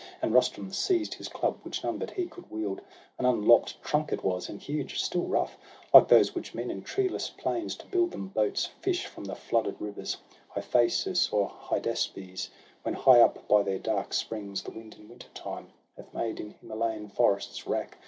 And 0.19 0.33
Rustum 0.33 0.71
seized 0.73 1.13
his 1.13 1.27
club, 1.27 1.59
which 1.61 1.83
none 1.83 1.99
but 1.99 2.09
he 2.09 2.25
Could 2.25 2.49
wield; 2.49 2.81
an 3.19 3.25
unlopp'd 3.25 3.79
trunk 3.83 4.11
it 4.11 4.23
was, 4.23 4.49
and 4.49 4.59
huge, 4.59 4.99
SOHRAB 4.99 4.99
AND 4.99 4.99
RUSTUM. 4.99 4.99
loi 4.99 5.05
Still 5.05 5.27
rough— 5.29 5.57
like 5.93 6.07
those 6.07 6.33
which 6.33 6.55
men 6.55 6.71
in 6.71 6.81
treeless 6.81 7.29
plains 7.29 7.75
To 7.75 7.85
build 7.85 8.09
them 8.09 8.29
boats 8.29 8.65
fish 8.81 9.05
from 9.05 9.25
the 9.25 9.35
flooded 9.35 9.75
rivers, 9.79 10.17
Hyphasis 10.49 11.31
or 11.31 11.49
Hydaspes, 11.51 12.49
when, 12.81 12.95
high 12.95 13.21
up 13.21 13.47
By 13.47 13.61
their 13.61 13.77
dark 13.77 14.15
springs, 14.15 14.63
the 14.63 14.71
wind 14.71 14.95
in 14.95 15.07
winter 15.07 15.29
time 15.35 15.71
Hath 15.95 16.11
made 16.15 16.39
in 16.39 16.49
Himalayan 16.59 17.07
forests 17.07 17.67
wrack. 17.67 17.99